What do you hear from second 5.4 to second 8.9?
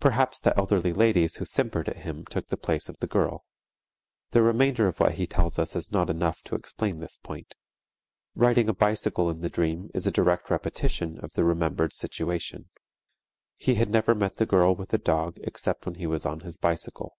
us is not enough to explain this point. Riding a